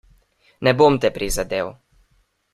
[0.67, 1.71] Ne bom te prizadel.